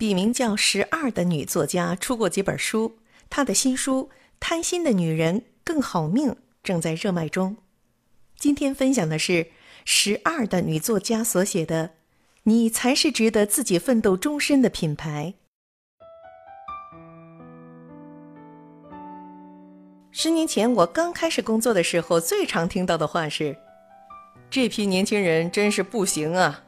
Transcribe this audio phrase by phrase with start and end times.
[0.00, 2.96] 笔名叫十二的女作家出过几本书，
[3.28, 4.08] 她的新书
[4.40, 6.30] 《贪心的女人更好命》
[6.62, 7.58] 正在热卖中。
[8.34, 9.48] 今天分享的是
[9.84, 11.88] 十二的女作家所写的
[12.44, 15.34] 《你才是值得自己奋斗终身的品牌》。
[20.10, 23.54] 十年前我刚开始工作的时候，最常听到的话是
[24.48, 26.64] ：“这批年轻人真是不行啊！”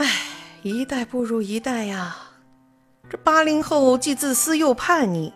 [0.00, 0.31] 唉。
[0.62, 2.16] 一代不如一代呀！
[3.10, 5.32] 这八零后既自私又叛逆。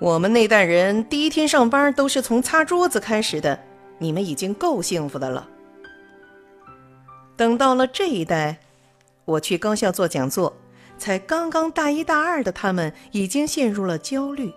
[0.00, 3.56] 我们那代人第一天上班都是从擦桌子开始的，
[3.98, 5.48] 你们已经够幸福的了。
[7.36, 8.58] 等到了这一代，
[9.24, 10.52] 我去高校做讲座，
[10.98, 14.52] 才刚刚大一大二的他们已经陷入了焦虑。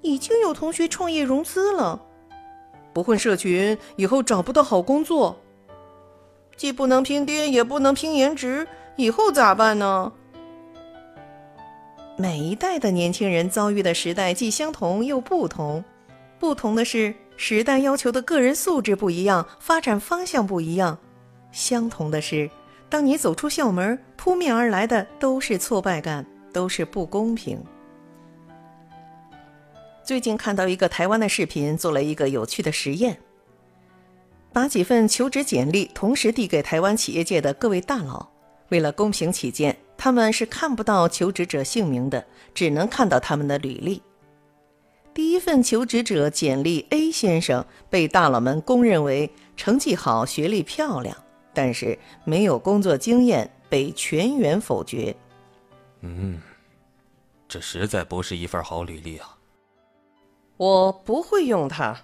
[0.00, 2.00] 已经有同学创业融资了，
[2.94, 5.38] 不混社群以后找不到好工作。
[6.56, 8.66] 既不能拼爹，也不能拼颜值，
[8.96, 10.12] 以后咋办呢？
[12.16, 15.84] 每一代的年轻人遭遇的时代既相同又不同，
[16.38, 20.96] 不同的是时代要求的个人素质不一样，发展方向不一样；
[21.52, 22.50] 相同的是，
[22.88, 27.62] 当你走出校门，扑面而来的都是挫败感，都是不公平。
[30.02, 33.18] 最近看到一个台湾的视频，做了一个有趣的实验。
[34.56, 38.26] 把几份求职简历同时递给台湾企业界的各位大佬，
[38.70, 44.00] 为了公平起见，他们是看不到求职者姓名的，只能看到他们的履历。
[45.12, 51.14] 第一份求职者简历 A 先生被大佬们公认为成绩好、学历漂亮，
[51.52, 55.14] 但是没有工作经验，被全员否决。
[56.00, 56.40] 嗯，
[57.46, 59.36] 这实在不是一份好履历啊！
[60.56, 61.94] 我不会用它。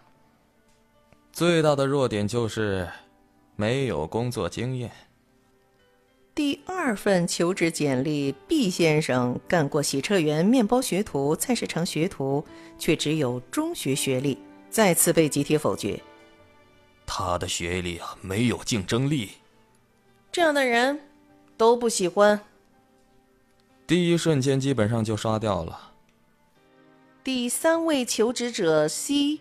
[1.32, 2.88] 最大的弱点就是
[3.56, 4.90] 没有工作经验。
[6.34, 12.44] 第二份求职简历，B 先生干过洗车员、面包学徒、菜市场学徒，
[12.78, 14.38] 却只有中学学历，
[14.70, 16.00] 再次被集体否决。
[17.06, 19.30] 他的学历啊，没有竞争力。
[20.30, 21.00] 这样的人
[21.56, 22.40] 都不喜欢。
[23.86, 25.92] 第一瞬间基本上就刷掉了。
[27.24, 29.40] 第三位求职者 C。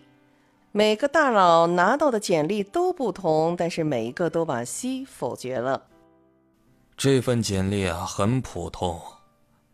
[0.74, 5.82] 每个大佬拿到的简历都不同，但是每一个都把 C 否决了。
[6.96, 8.98] 这份简历啊，很普通，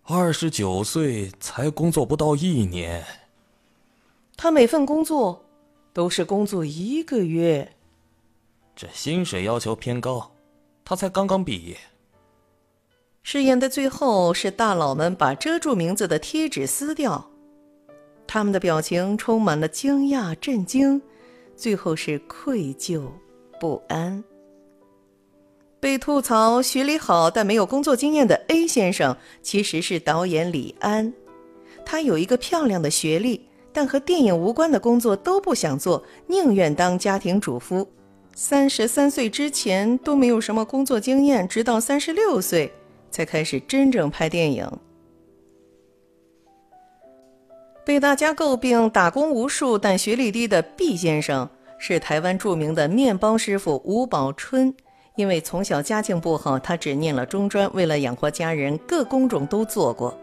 [0.03, 3.05] 二十九岁才工作不到一年。
[4.37, 5.45] 他每份工作
[5.93, 7.77] 都是工作一个月。
[8.75, 10.33] 这薪水要求偏高，
[10.85, 11.79] 他才刚刚毕业。
[13.23, 17.31] 试验的最后是大佬们把遮住名字的贴纸撕掉。
[18.29, 21.01] 他们的表情充满了惊讶、震惊，
[21.57, 23.09] 最后是愧疚、
[23.59, 24.23] 不安。
[25.81, 31.11] 被吐槽学历好但没有工作经验的 A 先生，其实是导演李安。
[31.87, 37.89] 他有一个漂亮的学历，但和电影无关的工作都不想做，宁愿当家庭主妇。
[38.35, 42.71] 三十三岁之前都没有什么工作经验，直到三十六岁
[43.11, 44.71] 才开始真正拍电影。
[47.89, 54.75] 被大家诟病打工无数但学历低的毕先生，是台湾著名的面包师傅吴宝春。
[55.17, 60.15] 因为从小家境不好，他只念了中专，为了养活家人，各工种都做过。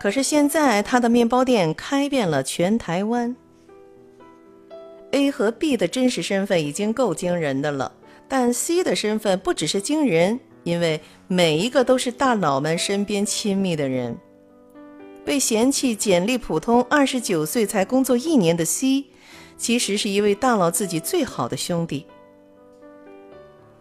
[0.00, 3.36] 可是现在，他的面包店开遍了全台湾。
[5.12, 7.92] A 和 B 的真实身份已经够惊人的了，
[8.26, 14.18] 但 C 的身份不只是惊人，因为每一个都是大佬们身边亲密的人。
[15.24, 19.06] 被嫌弃简历普通，二十九岁才工作一年的 C，
[19.56, 22.06] 其实是一位大佬自己最好的兄弟。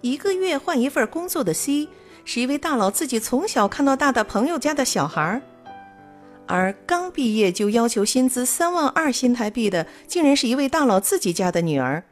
[0.01, 1.87] 一个月换一份工作的 C，
[2.25, 5.41] 是一位大佬自己从小看到大的朋友家的小孩儿，
[6.47, 12.03] 而刚毕业就要求薪资三万二新台币的，竟然是一位大佬自己家的女儿。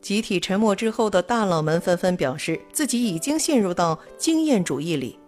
[0.00, 5.18] 集体沉默之后的大佬们纷纷表示，自己已经陷入到经验主义里。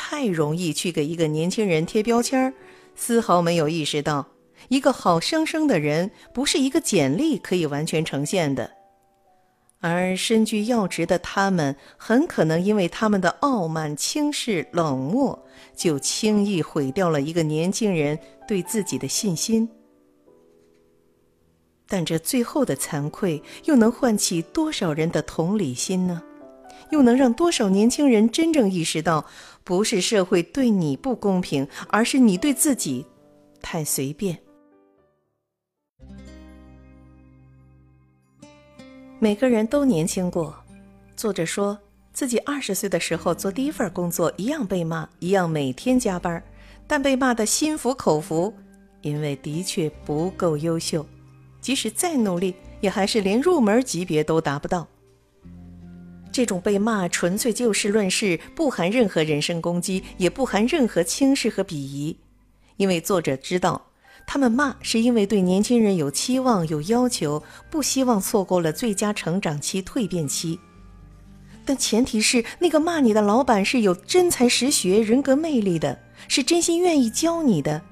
[0.00, 2.54] 太容易去给一个年轻人贴标签儿，
[2.94, 4.24] 丝毫没有意识到，
[4.68, 8.70] 一个好生生的人不是一个简历可以完全呈现的。
[9.80, 15.36] 而身居要职的他们，很可能因为他们的傲慢、轻视、冷漠，
[15.76, 18.16] 就轻易毁掉了一个年轻人
[18.46, 19.68] 对自己的信心。
[21.88, 26.22] 但这最后的惭愧，又能唤起多少人的同理心呢？
[26.90, 29.26] 又能让多少年轻人真正意识到，
[29.68, 33.04] 不是社会对你不公平，而是你对自己
[33.60, 34.38] 太随便。
[39.18, 40.56] 每个人都年轻过，
[41.14, 41.78] 作者说，
[42.14, 46.42] 自己二十岁的时候做第一份工作，一样被骂，一样每天加班，
[46.86, 48.50] 但被骂的心服口服，
[49.02, 51.04] 因为的确不够优秀，
[51.60, 54.88] 即使再努力，也还是连入门级别都达不到。
[56.38, 62.16] 这种被骂纯粹就事论事，不含任何人身攻击，也不含任何轻视和鄙夷，
[62.76, 63.88] 因为作者知道，
[64.24, 70.60] 他们骂是因为对年轻人有期望、有要求，不希望错过了最佳成长期、蜕变期。
[71.64, 75.98] 但前提是那个骂你的老板是有真才实学、人格魅力的，
[76.28, 77.82] 是真心愿意教你的，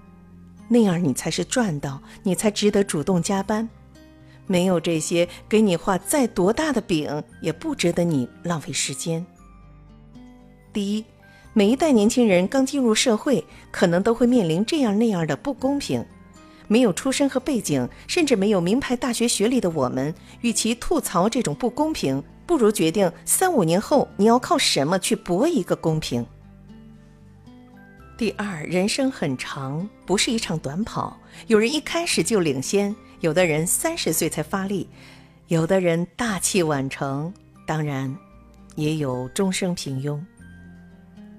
[0.68, 3.68] 那样你才是赚到，你才值得主动加班。
[4.46, 9.24] 没有这些，给你画再多大的饼，也不值得你浪费时间。
[10.72, 11.04] 第一，
[11.52, 16.04] 每一代年轻人刚进入社会，可能都会面临这样那样的不公平。
[16.68, 22.22] 没有出身和背景，甚至没有名牌大学学历的我们，与其吐槽这种不公平。
[22.44, 26.24] 不如决定三五年后你要靠什么去搏一个公平。
[28.16, 31.18] 第二，人生很长，不是一场短跑。
[31.48, 34.88] 有人一开始就领先，有的人三十岁才发力，
[35.48, 37.32] 有的人大器晚成，
[37.66, 38.14] 当然，
[38.74, 40.20] 也有终生平庸。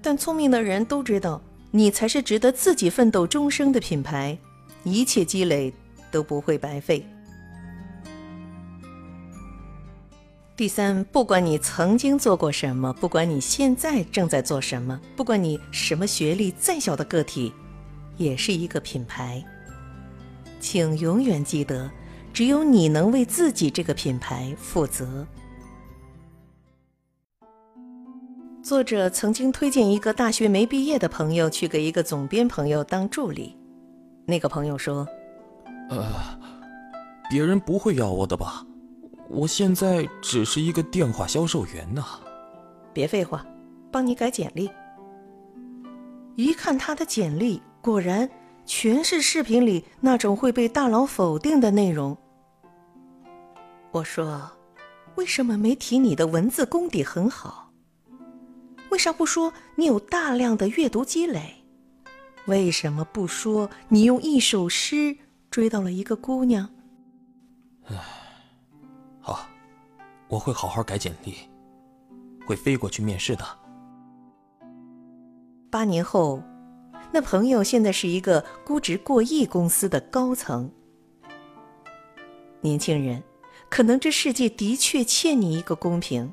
[0.02, 1.42] 但聪明的人都知道，
[1.72, 4.38] 你才是值得自己奋斗终生的品牌，
[4.84, 5.74] 一切积累
[6.10, 7.06] 都不会白费。
[10.56, 17.54] 第三，不管你曾经做过什么，不管你现在正在做什么，不管你什么学历，再小的个体，
[18.18, 19.44] 也是一个品牌。
[20.59, 21.89] 请永远记得，
[22.33, 25.25] 只有你能为自己这个品牌负责。
[28.62, 33.56] 作者曾经推荐一个大学没毕业的朋友去给一个总编朋友当助理，
[34.25, 35.07] 那个朋友说
[35.89, 36.06] ：“呃，
[37.30, 38.65] 别人不会要我的吧？”
[39.30, 42.04] 我现在只是一个电话销售员呢。
[42.94, 43.45] 别废话，
[43.92, 44.69] 帮你改简历。
[46.36, 48.30] 一看他的简历，果然
[48.68, 52.16] 全是视频里那种会被大佬否定的内容。
[53.92, 54.52] 我说
[55.16, 57.72] ：“为什么没提你的文字功底很好？
[58.90, 61.56] 为啥不说你有大量的阅读积累？
[62.46, 65.18] 为什么不说你用一首诗
[65.50, 66.69] 追到了一个姑娘？”
[67.90, 67.96] 唉。
[69.19, 69.46] 好，
[70.30, 71.36] 我会好好改简历，
[72.46, 73.44] 会飞过去面试的。
[75.69, 76.42] 八年后，
[77.12, 80.71] 那朋友现在是一个估值过亿公司的高层。
[82.62, 83.24] 年轻人，
[83.69, 86.31] 可能这世界的确欠你一个公平，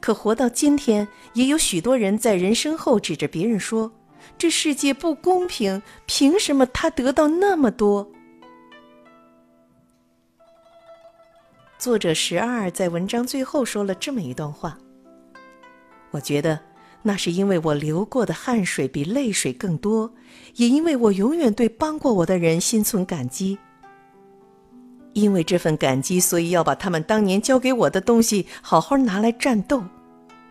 [0.00, 3.92] 可活到今天，也有许多人在人身后指着别人说
[4.38, 8.10] ：“这世界不公平，凭什么他得到那么多？”
[11.78, 14.76] 作者十二在文章最后说了这么一段话。
[16.10, 16.58] 我觉得
[17.02, 20.12] 那是因为我流过的汗水比泪水更多，
[20.56, 23.58] 也因为我永远对帮过我的人心存感激。
[25.14, 29.80] 因为这份感激，所以要把他们当年教给我的东西好好拿来战斗；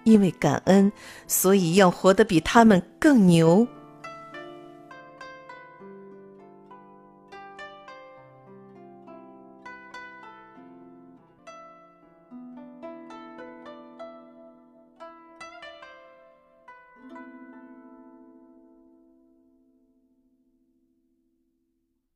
[0.04, 0.92] 因为感恩，
[1.28, 3.68] 所以要活得比他们更牛。